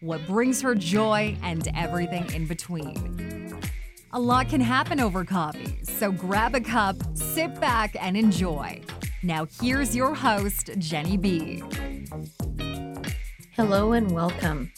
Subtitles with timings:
[0.00, 3.60] what brings her joy, and everything in between.
[4.12, 8.82] A lot can happen over coffee, so grab a cup, sit back, and enjoy.
[9.22, 11.62] Now, here's your host, Jenny B.
[13.52, 14.70] Hello and welcome.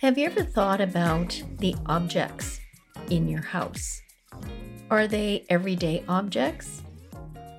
[0.00, 2.60] Have you ever thought about the objects
[3.10, 4.00] in your house?
[4.88, 6.82] Are they everyday objects?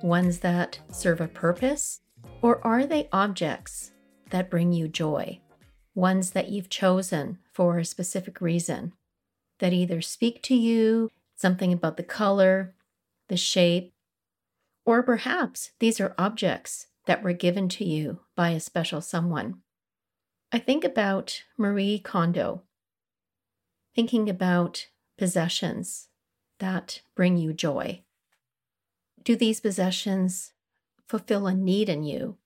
[0.02, 2.00] Ones that serve a purpose?
[2.40, 3.92] Or are they objects
[4.30, 5.41] that bring you joy?
[5.94, 8.92] Ones that you've chosen for a specific reason
[9.58, 12.74] that either speak to you, something about the color,
[13.28, 13.92] the shape,
[14.84, 19.60] or perhaps these are objects that were given to you by a special someone.
[20.50, 22.62] I think about Marie Kondo,
[23.94, 26.08] thinking about possessions
[26.58, 28.02] that bring you joy.
[29.24, 30.52] Do these possessions
[31.06, 32.36] fulfill a need in you?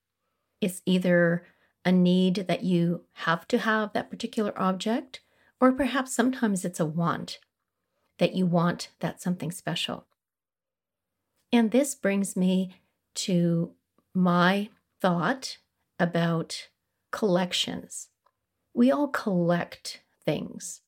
[0.60, 1.46] It's either
[1.86, 5.20] a need that you have to have that particular object,
[5.60, 7.38] or perhaps sometimes it's a want
[8.18, 10.04] that you want that something special.
[11.52, 12.74] And this brings me
[13.14, 13.70] to
[14.12, 14.68] my
[15.00, 15.58] thought
[16.00, 16.68] about
[17.12, 18.08] collections.
[18.74, 20.80] We all collect things.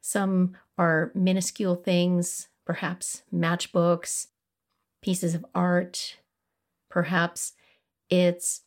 [0.00, 4.26] Some are minuscule things, perhaps matchbooks,
[5.00, 6.18] pieces of art,
[6.90, 7.52] perhaps
[8.10, 8.62] it's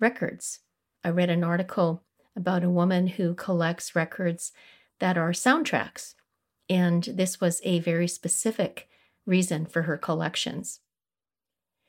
[0.00, 0.60] records
[1.06, 2.02] I read an article
[2.34, 4.50] about a woman who collects records
[4.98, 6.14] that are soundtracks.
[6.68, 8.88] And this was a very specific
[9.24, 10.80] reason for her collections.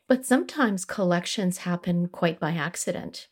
[0.08, 3.28] But sometimes collections happen quite by accident.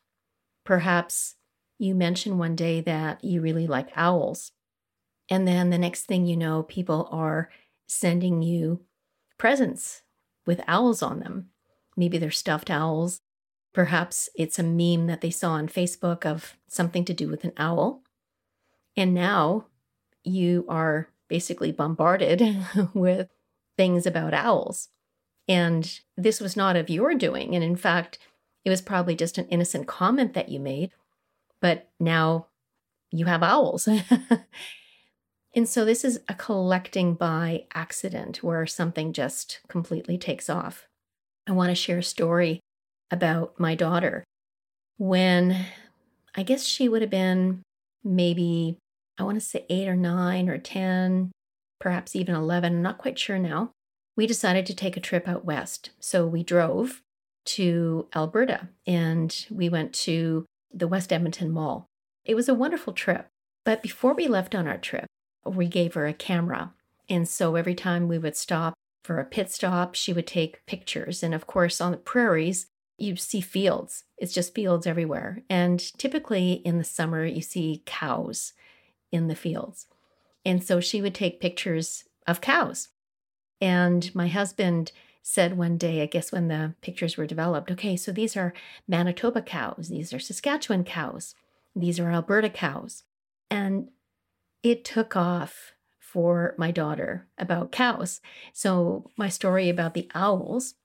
[0.64, 1.36] Perhaps
[1.78, 4.54] you mention one day that you really like owls.
[5.30, 7.52] And then the next thing you know, people are
[7.86, 8.82] sending you
[9.38, 10.02] presents
[10.48, 11.52] with owls on them.
[11.96, 13.22] Maybe they're stuffed owls,
[13.76, 17.52] Perhaps it's a meme that they saw on Facebook of something to do with an
[17.58, 18.04] owl.
[18.96, 19.66] And now
[20.24, 22.42] you are basically bombarded
[22.94, 23.28] with
[23.76, 24.88] things about owls.
[25.50, 27.54] And this was not of your doing.
[27.54, 28.18] And in fact,
[28.64, 30.92] it was probably just an innocent comment that you made.
[31.60, 32.48] But now
[33.12, 33.90] you have owls.
[35.54, 40.88] and so this is a collecting by accident where something just completely takes off.
[41.46, 42.62] I want to share a story
[43.12, 44.24] about my daughter
[44.98, 45.66] when
[46.36, 47.62] I guess she would have been
[48.04, 48.78] maybe,
[49.18, 51.32] I want to say eight or nine or 10,
[51.80, 52.76] perhaps even 11.
[52.76, 53.72] I'm not quite sure now.
[54.16, 55.92] We decided to take a trip out west.
[56.00, 57.02] So we drove
[57.46, 61.86] to Alberta and we went to the West Edmonton Mall.
[62.24, 63.28] It was a wonderful trip.
[63.66, 65.06] But before we left on our trip,
[65.46, 66.74] we gave her a camera.
[67.10, 68.74] And so every time we would stop
[69.04, 71.22] for a pit stop, she would take pictures.
[71.22, 72.68] And of course, on the prairies,
[72.98, 74.04] you see fields.
[74.18, 75.44] It's just fields everywhere.
[75.50, 78.54] And typically in the summer, you see cows
[79.12, 79.88] in the fields.
[80.46, 82.90] And so she would take pictures of cows.
[83.60, 84.92] And my husband
[85.22, 88.54] said one day, I guess when the pictures were developed, okay, so these are
[88.88, 91.34] Manitoba cows, these are Saskatchewan cows,
[91.76, 93.04] these are Alberta cows.
[93.50, 93.90] And
[94.62, 98.22] it took off for my daughter about cows.
[98.54, 100.76] So my story about the owls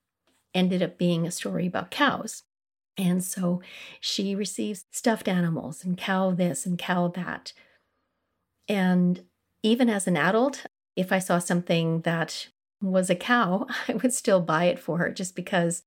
[0.55, 2.43] ended up being a story about cows.
[2.97, 3.63] And so
[4.01, 7.53] she receives stuffed animals and cow this and cow that.
[8.69, 9.25] And
[9.63, 10.67] even as an adult,
[10.97, 12.49] if I saw something that
[12.83, 15.83] was a cow, I would still buy it for her just because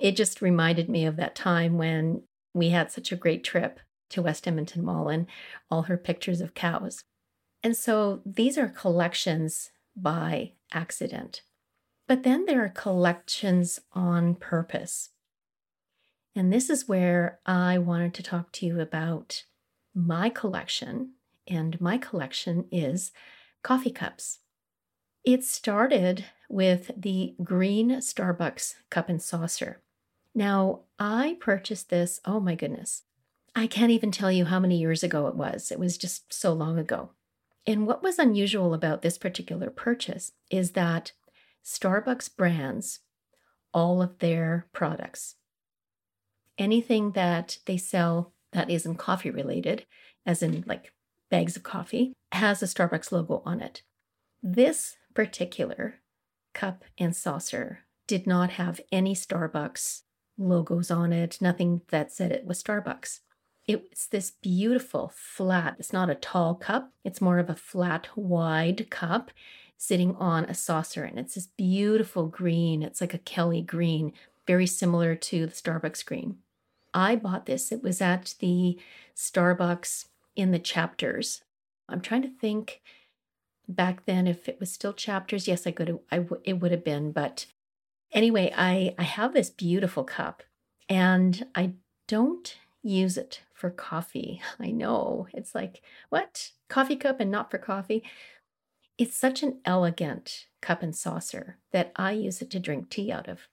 [0.00, 2.22] it just reminded me of that time when
[2.54, 3.80] we had such a great trip
[4.10, 5.26] to West Edmonton Mall and
[5.70, 7.04] all her pictures of cows.
[7.62, 11.42] And so these are collections by accident.
[12.08, 15.10] But then there are collections on purpose.
[16.34, 19.44] And this is where I wanted to talk to you about
[19.94, 21.12] my collection
[21.46, 23.12] and my collection is
[23.62, 24.38] coffee cups.
[25.24, 29.82] It started with the green Starbucks cup and saucer.
[30.34, 33.02] Now, I purchased this, oh my goodness.
[33.54, 35.70] I can't even tell you how many years ago it was.
[35.70, 37.10] It was just so long ago.
[37.66, 41.12] And what was unusual about this particular purchase is that
[41.68, 43.00] Starbucks brands
[43.74, 45.34] all of their products.
[46.56, 49.84] Anything that they sell that isn't coffee related,
[50.24, 50.94] as in like
[51.30, 53.82] bags of coffee, has a Starbucks logo on it.
[54.42, 55.96] This particular
[56.54, 60.04] cup and saucer did not have any Starbucks
[60.38, 63.20] logos on it, nothing that said it was Starbucks.
[63.66, 68.88] It's this beautiful flat, it's not a tall cup, it's more of a flat, wide
[68.88, 69.30] cup
[69.78, 71.04] sitting on a saucer.
[71.04, 74.12] And it's this beautiful green, it's like a Kelly green,
[74.46, 76.38] very similar to the Starbucks green.
[76.92, 78.78] I bought this, it was at the
[79.16, 81.42] Starbucks in the chapters.
[81.88, 82.82] I'm trying to think
[83.68, 85.46] back then if it was still chapters.
[85.46, 85.98] Yes, I could.
[86.10, 87.12] I w- it would have been.
[87.12, 87.46] But
[88.12, 90.42] anyway, I I have this beautiful cup,
[90.88, 91.72] and I
[92.06, 94.40] don't use it for coffee.
[94.58, 98.02] I know it's like what coffee cup and not for coffee.
[98.98, 103.28] It's such an elegant cup and saucer that I use it to drink tea out
[103.28, 103.48] of.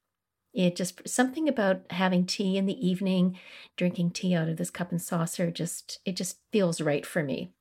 [0.53, 3.37] It just something about having tea in the evening,
[3.77, 7.51] drinking tea out of this cup and saucer just it just feels right for me.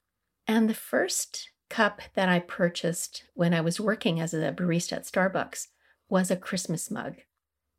[0.46, 5.04] And the first cup that I purchased when I was working as a barista at
[5.04, 5.69] Starbucks
[6.08, 7.16] was a Christmas mug.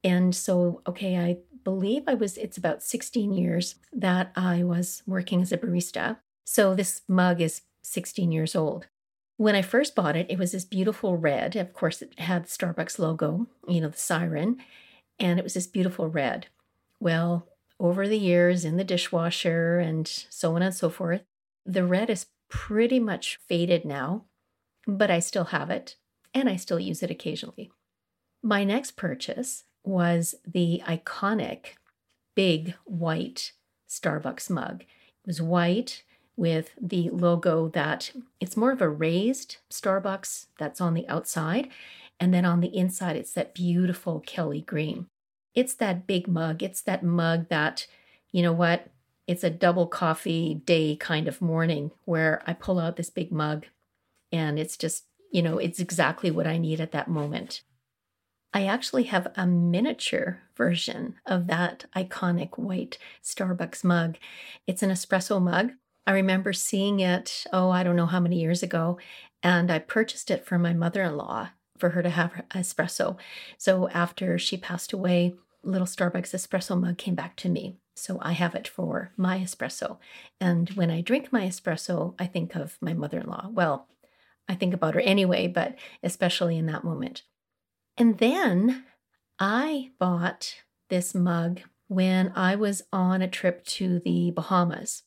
[0.04, 5.42] And so, okay, I believe I was, it's about 16 years that I was working
[5.42, 6.18] as a barista.
[6.44, 8.88] So this mug is 16 years old.
[9.38, 11.56] When I first bought it, it was this beautiful red.
[11.56, 14.58] Of course, it had Starbucks logo, you know, the siren,
[15.20, 16.48] and it was this beautiful red.
[17.00, 17.48] Well,
[17.80, 21.24] over the years in the dishwasher and so on and so forth,
[21.66, 24.24] the red is pretty much faded now,
[24.88, 25.98] but I still have it
[26.34, 27.72] and I still use it occasionally.
[28.42, 31.76] My next purchase was the iconic
[32.36, 33.52] big white
[33.90, 34.82] Starbucks mug.
[34.82, 36.04] It was white
[36.38, 41.70] with the logo that it's more of a raised Starbucks that's on the outside.
[42.20, 45.08] And then on the inside, it's that beautiful Kelly green.
[45.54, 46.62] It's that big mug.
[46.62, 47.88] It's that mug that,
[48.32, 48.90] you know what,
[49.28, 53.66] it's a double coffee day kind of morning where I pull out this big mug
[54.32, 57.62] and it's just, you know, it's exactly what I need at that moment.
[58.54, 64.18] I actually have a miniature version of that iconic white Starbucks mug.
[64.66, 65.72] It's an espresso mug.
[66.08, 69.00] I remember seeing it, oh, I don't know how many years ago,
[69.42, 73.18] and I purchased it for my mother in law for her to have her espresso.
[73.58, 77.78] So after she passed away, little Starbucks espresso mug came back to me.
[77.96, 79.98] So I have it for my espresso.
[80.40, 83.48] And when I drink my espresso, I think of my mother in law.
[83.52, 83.88] Well,
[84.48, 87.24] I think about her anyway, but especially in that moment.
[87.98, 88.84] And then
[89.40, 90.56] I bought
[90.90, 95.04] this mug when I was on a trip to the Bahamas.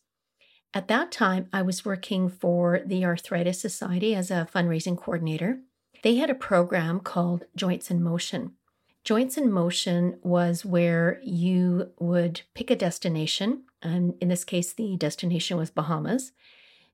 [0.74, 5.60] At that time, I was working for the Arthritis Society as a fundraising coordinator.
[6.02, 8.52] They had a program called Joints in Motion.
[9.02, 14.96] Joints in Motion was where you would pick a destination, and in this case, the
[14.98, 16.32] destination was Bahamas.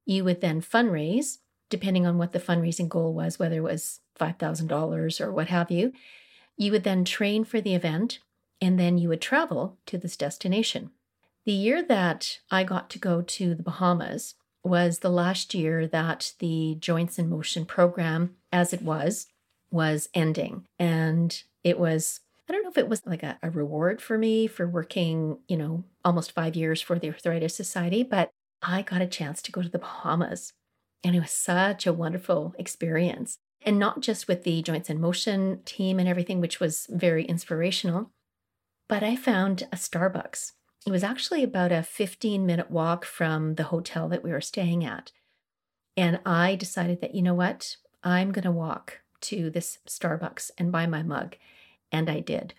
[0.06, 1.38] You would then fundraise,
[1.68, 5.92] depending on what the fundraising goal was, whether it was $5,000 or what have you.
[6.56, 8.20] You would then train for the event,
[8.60, 10.92] and then you would travel to this destination.
[11.44, 16.32] The year that I got to go to the Bahamas was the last year that
[16.38, 19.26] the Joints in Motion program, as it was,
[19.70, 20.66] was ending.
[20.78, 24.46] And it was I don't know if it was like a, a, reward for me
[24.46, 28.30] for working, you know, almost five years for the Arthritis Society, but
[28.62, 30.52] I got a chance to go to the Bahamas.
[31.02, 33.38] And it was such a wonderful experience.
[33.62, 38.10] And not just with the Joints in Motion team and everything, which was very inspirational,
[38.88, 40.52] but I found a Starbucks.
[40.86, 44.84] It was actually about a 15 minute walk from the hotel that we were staying
[44.84, 45.12] at.
[45.96, 50.72] And I decided that, you know what, I'm going to walk to this Starbucks and
[50.72, 51.36] buy my mug.
[51.90, 52.54] And I did.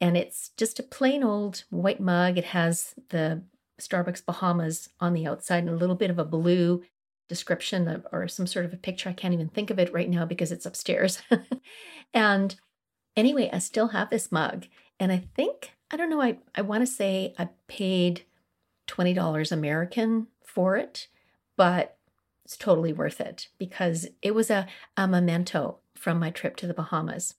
[0.00, 2.38] And it's just a plain old white mug.
[2.38, 3.42] It has the
[3.80, 6.82] Starbucks Bahamas on the outside and a little bit of a blue
[7.28, 9.08] description of, or some sort of a picture.
[9.08, 11.22] I can't even think of it right now because it's upstairs.
[12.14, 12.54] and
[13.16, 14.66] anyway, I still have this mug.
[15.00, 18.24] And I think, I don't know, I, I want to say I paid
[18.88, 21.08] $20 American for it,
[21.56, 21.98] but
[22.44, 26.74] it's totally worth it because it was a, a memento from my trip to the
[26.74, 27.34] Bahamas.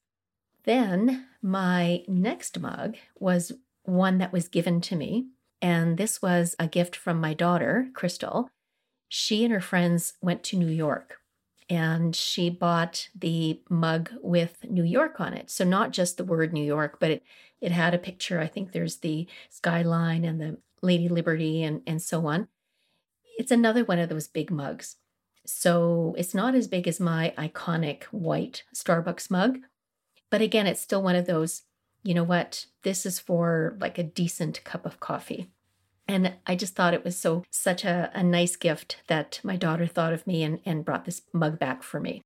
[0.66, 3.52] Then my next mug was
[3.84, 5.28] one that was given to me.
[5.62, 8.50] And this was a gift from my daughter, Crystal.
[9.10, 11.18] she and her friends went to New York
[11.74, 15.50] and she bought the mug with New York on it.
[15.50, 17.24] So not just the word New York, but it
[17.60, 18.40] it had a picture.
[18.40, 22.50] I think there's the skyline and the Lady Liberty and, and so on.
[23.38, 24.98] It's another one of those big mugs.
[25.46, 29.60] So it's not as big as my iconic white Starbucks mug.
[30.30, 31.64] But again, it's still one of those,
[32.04, 35.50] you know what, this is for like a decent cup of coffee.
[36.08, 39.88] And I just thought it was so such a, a nice gift that my daughter
[39.88, 42.22] thought of me and, and brought this mug back for me.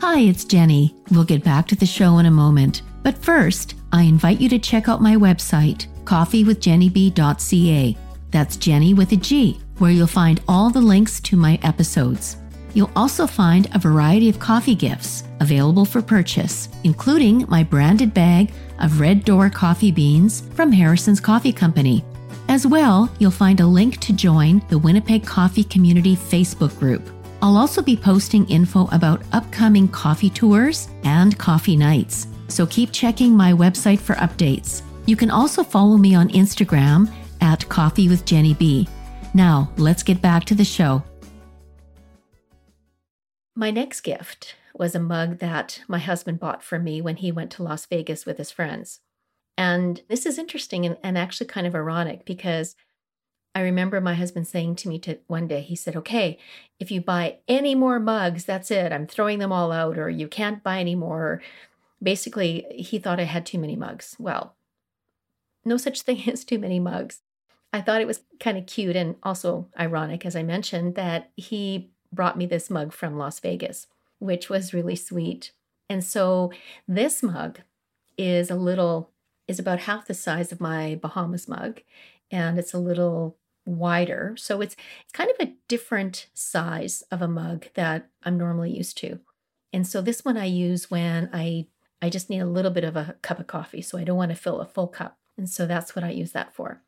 [0.00, 0.94] Hi, it's Jenny.
[1.10, 2.82] We'll get back to the show in a moment.
[3.02, 7.96] But first, I invite you to check out my website, coffeewithjennyb.ca.
[8.30, 12.36] That's Jenny with a G, where you'll find all the links to my episodes.
[12.76, 18.52] You'll also find a variety of coffee gifts available for purchase, including my branded bag
[18.80, 22.04] of Red Door coffee beans from Harrison's Coffee Company.
[22.50, 27.08] As well, you'll find a link to join the Winnipeg Coffee Community Facebook group.
[27.40, 33.34] I'll also be posting info about upcoming coffee tours and coffee nights, so keep checking
[33.34, 34.82] my website for updates.
[35.06, 38.86] You can also follow me on Instagram at Coffee with Jenny B.
[39.32, 41.02] Now, let's get back to the show.
[43.58, 47.50] My next gift was a mug that my husband bought for me when he went
[47.52, 49.00] to Las Vegas with his friends.
[49.56, 52.76] And this is interesting and, and actually kind of ironic because
[53.54, 56.38] I remember my husband saying to me to one day, he said, Okay,
[56.78, 58.92] if you buy any more mugs, that's it.
[58.92, 61.40] I'm throwing them all out, or you can't buy any more.
[62.02, 64.14] Basically, he thought I had too many mugs.
[64.18, 64.54] Well,
[65.64, 67.22] no such thing as too many mugs.
[67.72, 71.90] I thought it was kind of cute and also ironic, as I mentioned, that he
[72.12, 73.86] brought me this mug from Las Vegas,
[74.18, 75.52] which was really sweet.
[75.88, 76.52] And so
[76.88, 77.60] this mug
[78.18, 79.10] is a little,
[79.46, 81.80] is about half the size of my Bahamas mug,
[82.30, 84.34] and it's a little wider.
[84.38, 84.76] So it's,
[85.12, 89.20] kind of a different size of a mug that I'm normally used to.
[89.72, 91.66] And so this one I use when I
[92.02, 94.30] I just need a little bit of a cup of coffee, so I don't want
[94.30, 95.16] to fill a full cup.
[95.38, 96.82] And so that's what I use that for.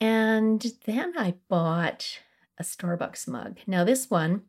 [0.00, 2.20] And then I bought
[2.60, 3.58] a Starbucks mug.
[3.66, 4.42] Now, this one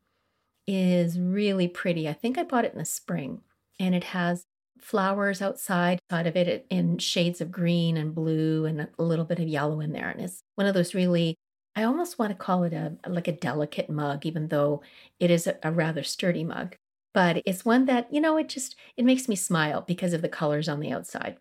[0.68, 2.08] is really pretty.
[2.08, 3.42] I think I bought it in the spring,
[3.80, 4.44] and it has
[4.80, 9.40] flowers outside side of it in shades of green and blue and a little bit
[9.40, 10.10] of yellow in there.
[10.10, 11.36] And it's one of those really,
[11.76, 14.82] I almost want to call it a like a delicate mug, even though
[15.20, 16.76] it is a, a rather sturdy mug.
[17.14, 20.30] But it's one that, you know, it just it makes me smile because of the
[20.30, 21.38] colors on the outside.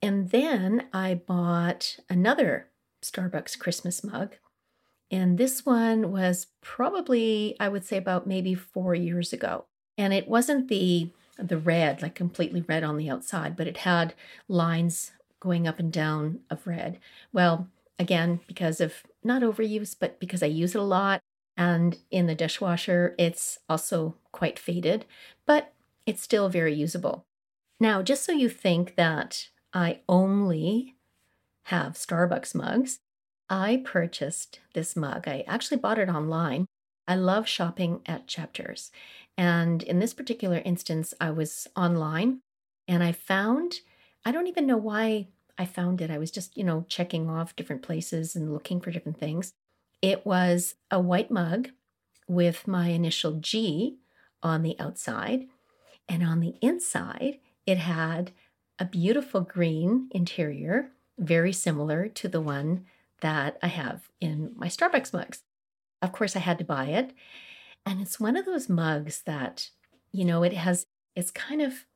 [0.00, 2.68] And then I bought another
[3.02, 4.36] Starbucks Christmas mug
[5.12, 9.66] and this one was probably, I would say, about maybe four years ago.
[9.98, 14.14] And it wasn't the the red, like completely red on the outside, but it had
[14.48, 16.98] lines going up and down of red.
[17.32, 21.20] Well, again, because of not overuse, but because I use it a lot.
[21.56, 25.04] And in the dishwasher, it's also quite faded,
[25.46, 25.72] but
[26.06, 27.24] it's still very usable.
[27.80, 30.96] Now, just so you think that I only
[31.64, 32.98] have Starbucks mugs,
[33.52, 35.28] I purchased this mug.
[35.28, 36.64] I actually bought it online.
[37.06, 38.90] I love shopping at Chapters.
[39.36, 42.40] And in this particular instance, I was online
[42.88, 43.80] and I found,
[44.24, 45.28] I don't even know why
[45.58, 46.10] I found it.
[46.10, 49.52] I was just, you know, checking off different places and looking for different things.
[50.00, 51.68] It was a white mug
[52.26, 53.98] with my initial G
[54.42, 55.44] on the outside.
[56.08, 58.30] And on the inside, it had
[58.78, 62.86] a beautiful green interior, very similar to the one
[63.22, 65.42] that I have in my Starbucks mugs.
[66.00, 67.12] Of course, I had to buy it.
[67.86, 69.70] And it's one of those mugs that,
[70.12, 70.86] you know, it has,
[71.16, 71.86] it's kind of,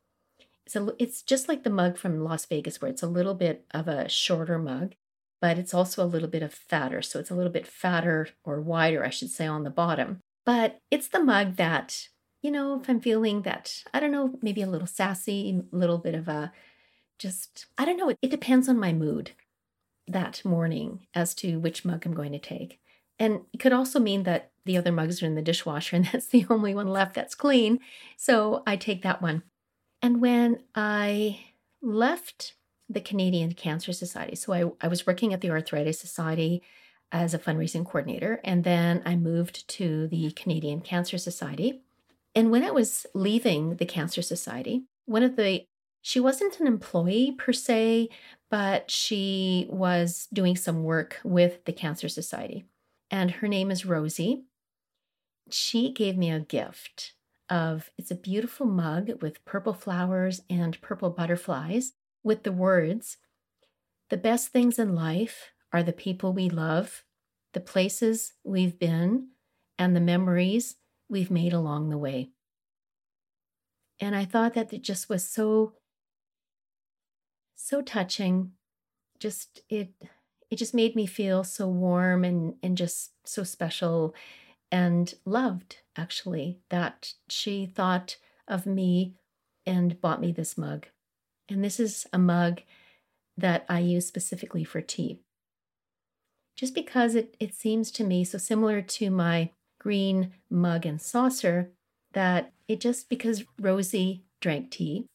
[0.65, 3.65] it's, a, it's just like the mug from Las Vegas, where it's a little bit
[3.73, 4.95] of a shorter mug,
[5.41, 7.03] but it's also a little bit of fatter.
[7.03, 10.21] So it's a little bit fatter or wider, I should say, on the bottom.
[10.45, 12.09] But it's the mug that,
[12.43, 15.99] you know, if I'm feeling that, I don't know, maybe a little sassy, a little
[15.99, 16.53] bit of a
[17.19, 19.33] just, I don't know, it, it depends on my mood
[20.09, 22.81] that morning as to which mug I'm going to take.
[23.19, 26.27] And it could also mean that the other mugs are in the dishwasher and that's
[26.27, 27.81] the only one left that's clean.
[28.17, 29.43] So I take that one.
[30.03, 31.41] And when I
[31.83, 32.55] left
[32.89, 36.63] the Canadian Cancer Society, so I, I was working at the Arthritis Society
[37.13, 41.83] as a fundraising coordinator, and then I moved to the Canadian Cancer Society.
[42.35, 45.65] And when I was leaving the Cancer Society, one of the
[46.07, 48.09] she wasn't an employee per se,
[48.49, 52.65] but she was doing some work with the Cancer Society.
[53.11, 54.45] And her name is Rosie.
[55.51, 57.15] She gave me a gift
[57.51, 63.17] of it's a beautiful mug with purple flowers and purple butterflies with the words
[64.09, 67.03] The best things in life are the people we love,
[67.53, 69.31] the places we've been
[69.77, 70.77] and the memories
[71.09, 72.31] we've made along the way.
[73.99, 75.73] And I thought that it just was so,
[77.57, 78.53] so touching.
[79.19, 79.91] Just it,
[80.51, 84.15] it just made me feel so warm and and just so special
[84.71, 89.15] and loved actually that she thought of me
[89.65, 90.87] and bought me this mug.
[91.49, 92.63] And this is a mug
[93.37, 95.21] that I use specifically for tea.
[96.57, 101.71] Just because it, it seems to me so similar to my green mug and saucer
[102.13, 105.07] that it just because Rosie drank tea.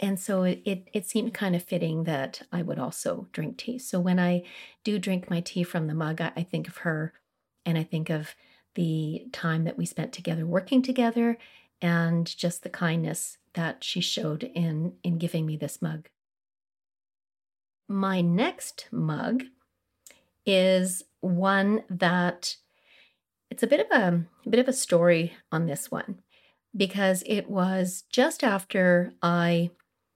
[0.00, 3.78] And so it, it, it seemed kind of fitting that I would also drink tea.
[3.78, 4.44] So when I
[4.84, 7.12] do drink my tea from the mug, I, I think of her
[7.66, 8.34] and I think of
[8.74, 11.36] the time that we spent together working together
[11.82, 16.08] and just the kindness that she showed in in giving me this mug.
[17.88, 19.44] My next mug
[20.46, 22.56] is one that
[23.50, 26.20] it's a bit of a, a bit of a story on this one
[26.76, 29.70] because it was just after I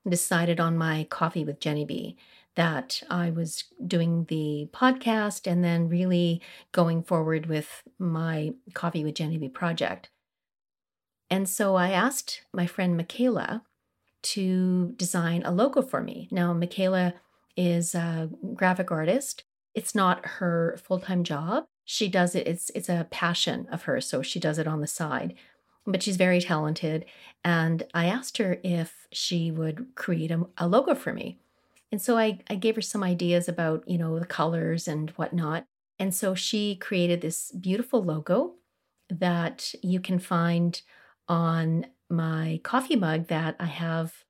[0.08, 2.16] decided on my coffee with Jenny B
[2.54, 6.42] that I was doing the podcast and then really
[6.72, 10.10] going forward with my Coffee with Jenny B project.
[11.30, 13.62] And so I asked my friend Michaela
[14.22, 16.28] to design a logo for me.
[16.30, 17.14] Now, Michaela
[17.56, 19.44] is a graphic artist.
[19.74, 21.64] It's not her full-time job.
[21.84, 24.86] She does it, it's it's a passion of hers, so she does it on the
[24.86, 25.34] side.
[25.86, 27.04] But she's very talented.
[27.44, 31.38] And I asked her if she would create a, a logo for me.
[31.90, 35.66] And so I, I gave her some ideas about, you know, the colors and whatnot.
[35.98, 38.54] And so she created this beautiful logo
[39.10, 40.80] that you can find
[41.28, 44.24] on my coffee mug that I have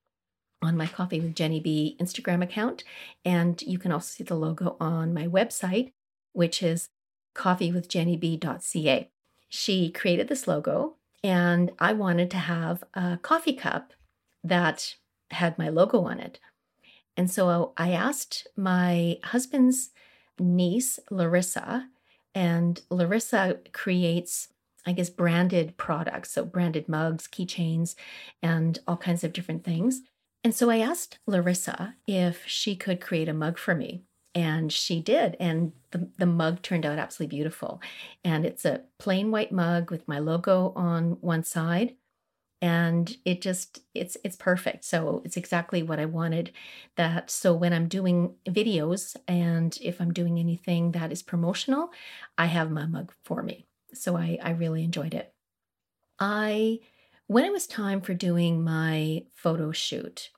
[0.63, 2.85] on my Coffee with Jenny B Instagram account.
[3.25, 5.93] And you can also see the logo on my website,
[6.33, 6.89] which is
[7.35, 9.11] coffeewithjennyb.ca.
[9.49, 13.93] She created this logo, and I wanted to have a coffee cup
[14.45, 14.97] that
[15.31, 16.41] had my logo on it.
[17.17, 19.91] And so I asked my husband's
[20.39, 21.89] niece, Larissa,
[22.35, 24.49] and Larissa creates,
[24.87, 26.33] I guess, branded products.
[26.33, 27.95] So branded mugs, keychains,
[28.43, 30.01] and all kinds of different things.
[30.43, 34.03] And so I asked Larissa if she could create a mug for me.
[34.35, 35.37] And she did.
[35.39, 37.81] And the, the mug turned out absolutely beautiful.
[38.25, 41.97] And it's a plain white mug with my logo on one side.
[42.63, 44.85] And it just it's it's perfect.
[44.85, 46.53] So it's exactly what I wanted.
[46.97, 51.91] That so when I'm doing videos and if I'm doing anything that is promotional,
[52.39, 53.67] I have my mug for me.
[53.95, 55.35] So I, I really enjoyed it.
[56.21, 56.79] I
[57.27, 60.31] when it was time for doing my photo shoot,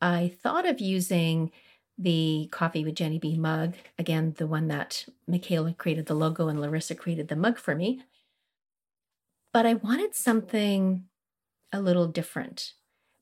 [0.00, 1.52] I thought of using
[1.98, 6.60] the Coffee with Jenny B mug, again, the one that Michaela created the logo and
[6.60, 8.02] Larissa created the mug for me.
[9.52, 11.04] But I wanted something
[11.72, 12.74] a little different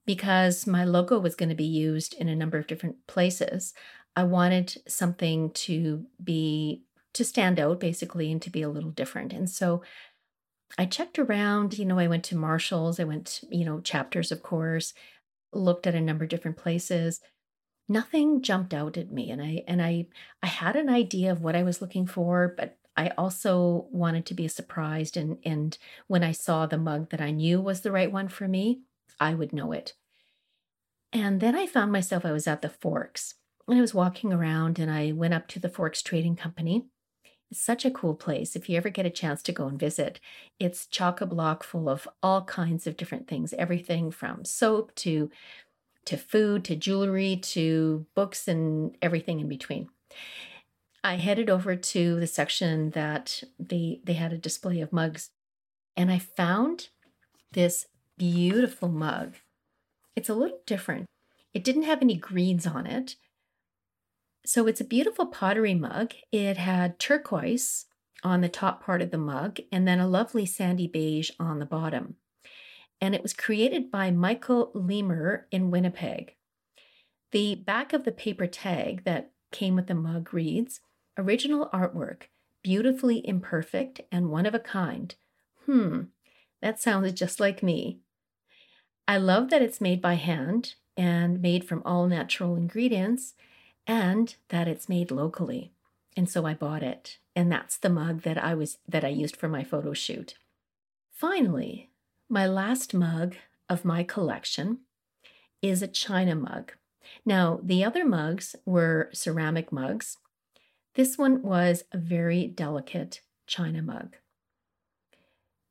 [0.06, 3.72] because my logo was going to be used in a number of different places.
[4.16, 6.82] I wanted something to be
[7.14, 9.32] to stand out basically and to be a little different.
[9.32, 9.82] And so
[10.76, 14.42] I checked around, you know, I went to Marshalls, I went, you know, chapters of
[14.42, 14.92] course,
[15.52, 17.20] looked at a number of different places
[17.88, 20.06] nothing jumped out at me and i and i
[20.42, 24.34] i had an idea of what i was looking for but i also wanted to
[24.34, 28.10] be surprised and and when i saw the mug that i knew was the right
[28.12, 28.80] one for me
[29.20, 29.94] i would know it.
[31.12, 33.34] And then i found myself i was at the forks
[33.68, 36.86] and i was walking around and i went up to the forks trading company.
[37.50, 38.56] It's such a cool place.
[38.56, 40.18] If you ever get a chance to go and visit
[40.58, 45.30] it's chock a block full of all kinds of different things everything from soap to
[46.06, 49.88] to food to jewelry to books and everything in between.
[51.02, 55.30] I headed over to the section that they they had a display of mugs
[55.96, 56.88] and I found
[57.52, 57.86] this
[58.16, 59.34] beautiful mug.
[60.16, 61.06] It's a little different.
[61.52, 63.16] It didn't have any greens on it.
[64.46, 66.14] So it's a beautiful pottery mug.
[66.32, 67.86] It had turquoise
[68.22, 71.66] on the top part of the mug and then a lovely sandy beige on the
[71.66, 72.16] bottom
[73.00, 76.36] and it was created by Michael Lemer in Winnipeg.
[77.32, 80.80] The back of the paper tag that came with the mug reads
[81.16, 82.24] Original artwork,
[82.62, 85.14] beautifully imperfect and one of a kind.
[85.66, 86.02] Hmm,
[86.60, 88.00] that sounds just like me.
[89.06, 93.34] I love that it's made by hand and made from all natural ingredients
[93.86, 95.72] and that it's made locally.
[96.16, 97.18] And so I bought it.
[97.36, 100.34] And that's the mug that I was that I used for my photo shoot.
[101.12, 101.90] Finally,
[102.34, 103.36] my last mug
[103.68, 104.80] of my collection
[105.62, 106.72] is a china mug.
[107.24, 110.16] Now, the other mugs were ceramic mugs.
[110.96, 114.16] This one was a very delicate china mug.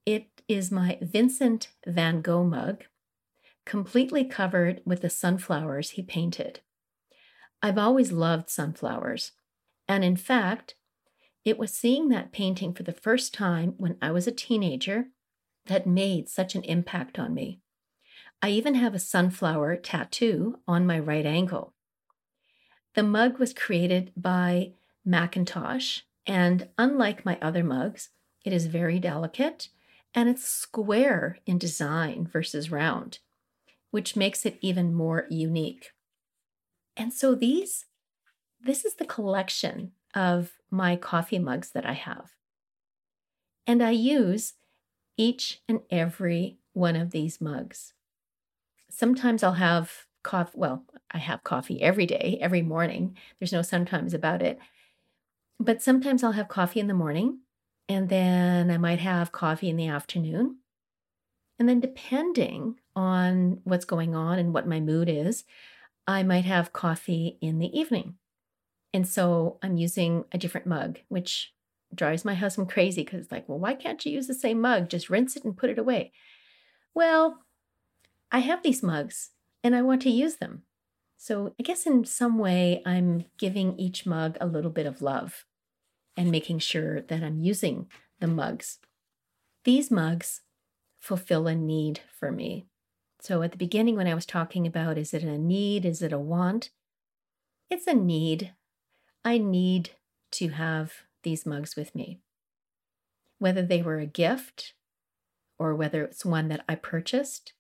[0.06, 2.86] It is my Vincent van Gogh mug,
[3.66, 6.62] completely covered with the sunflowers he painted.
[7.62, 9.34] I've always loved sunflowers,
[9.86, 10.76] and in fact,
[11.44, 15.08] it was seeing that painting for the first time when I was a teenager
[15.66, 17.60] that made such an impact on me.
[18.42, 21.74] I even have a sunflower tattoo on my right ankle.
[22.96, 24.74] The mug was created by
[25.06, 28.10] Macintosh, and unlike my other mugs,
[28.44, 29.70] it is very delicate
[30.14, 33.20] and it's square in design versus round,
[33.92, 35.92] which makes it even more unique.
[36.96, 37.86] And so these,
[38.62, 42.32] this is the collection of my coffee mugs that I have.
[43.66, 44.54] And I use
[45.18, 47.94] each and every one of these mugs.
[48.90, 53.18] Sometimes I'll have coffee, well, I have coffee every day, every morning.
[53.40, 54.60] There's no sometimes about it.
[55.60, 57.40] But sometimes I'll have coffee in the morning
[57.88, 60.58] and then I might have coffee in the afternoon.
[61.60, 65.44] And then, depending on what's going on and what my mood is,
[66.08, 68.16] I might have coffee in the evening.
[68.94, 71.54] And so I'm using a different mug, which
[71.96, 74.90] drives my husband crazy because it's like, well, why can't you use the same mug?
[74.90, 76.12] Just rinse it and put it away.
[76.94, 77.40] Well,
[78.32, 79.32] I have these mugs
[79.64, 80.64] and I want to use them.
[81.18, 85.46] So I guess in some way, I'm giving each mug a little bit of love
[86.18, 87.88] and making sure that I'm using
[88.20, 88.80] the mugs.
[89.64, 90.42] These mugs
[91.00, 92.66] fulfill a need for me.
[93.22, 96.12] So at the beginning, when I was talking about is it a need, is it
[96.12, 96.72] a want?
[97.70, 98.54] It's a need.
[99.24, 99.92] I need
[100.32, 100.92] to have
[101.24, 102.20] these mugs with me.
[103.40, 104.74] Whether they were a gift
[105.58, 107.54] or whether it's one that I purchased,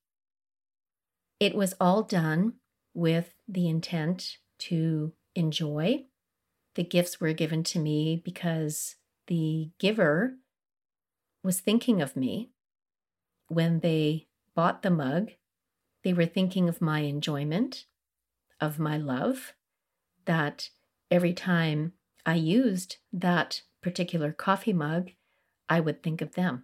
[1.40, 2.54] it was all done
[2.94, 6.06] with the intent to enjoy.
[6.76, 8.96] The gifts were given to me because
[9.28, 10.36] the giver
[11.44, 12.52] was thinking of me
[13.48, 15.32] when they bought the mug.
[16.04, 17.86] They were thinking of my enjoyment,
[18.60, 19.54] of my love,
[20.26, 20.70] that
[21.12, 21.94] every time
[22.26, 25.12] I used that particular coffee mug,
[25.70, 26.64] I would think of them.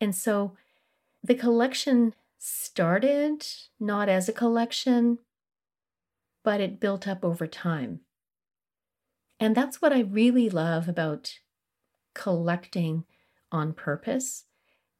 [0.00, 0.56] And so
[1.22, 3.46] the collection started
[3.80, 5.18] not as a collection,
[6.44, 8.00] but it built up over time.
[9.38, 11.38] And that's what I really love about
[12.14, 13.04] collecting
[13.52, 14.44] on purpose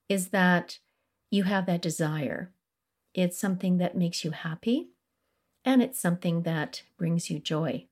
[0.08, 0.78] is that
[1.30, 2.52] you have that desire.
[3.14, 4.90] It's something that makes you happy
[5.64, 7.86] and it's something that brings you joy.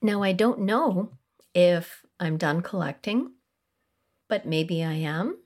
[0.00, 1.10] Now, I don't know
[1.54, 3.32] if I'm done collecting,
[4.28, 5.38] but maybe I am.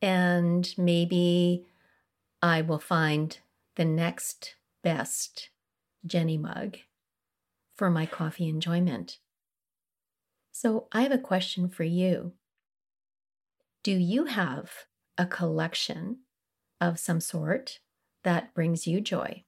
[0.00, 1.66] And maybe
[2.40, 3.36] I will find
[3.74, 5.50] the next best
[6.06, 6.78] Jenny mug
[7.74, 9.18] for my coffee enjoyment.
[10.52, 12.34] So, I have a question for you.
[13.82, 14.70] Do you have
[15.16, 16.18] a collection
[16.80, 17.80] of some sort
[18.22, 19.44] that brings you joy?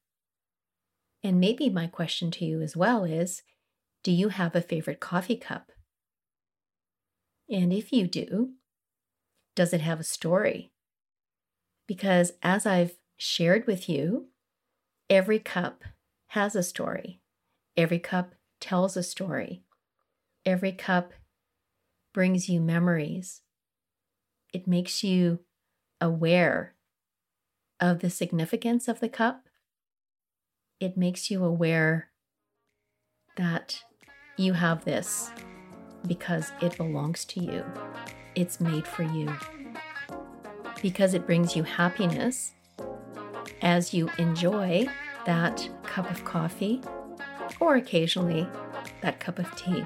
[1.22, 3.42] And maybe my question to you as well is
[4.02, 5.72] do you have a favorite coffee cup?
[7.48, 8.54] And if you do,
[9.54, 10.72] does it have a story?
[11.86, 14.28] Because as I've shared with you,
[15.08, 15.82] every cup
[16.28, 17.20] has a story.
[17.76, 19.64] Every cup tells a story.
[20.46, 21.12] Every cup
[22.14, 23.42] brings you memories.
[24.52, 25.40] It makes you
[26.00, 26.74] aware
[27.78, 29.48] of the significance of the cup.
[30.78, 32.10] It makes you aware
[33.36, 33.82] that
[34.40, 35.30] you have this
[36.06, 37.64] because it belongs to you.
[38.34, 39.32] It's made for you.
[40.80, 42.52] Because it brings you happiness
[43.60, 44.86] as you enjoy
[45.26, 46.80] that cup of coffee
[47.60, 48.48] or occasionally
[49.02, 49.84] that cup of tea.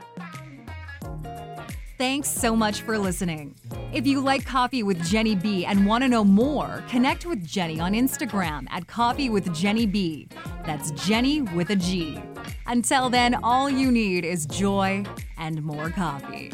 [1.99, 3.55] Thanks so much for listening.
[3.93, 7.79] If you like Coffee with Jenny B and want to know more, connect with Jenny
[7.79, 10.29] on Instagram at Coffee with Jenny B.
[10.67, 12.21] That's Jenny with a G.
[12.66, 15.05] Until then, all you need is joy
[15.37, 16.50] and more coffee.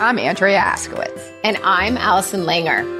[0.00, 1.30] I'm Andrea Askowitz.
[1.44, 2.99] And I'm Allison Langer.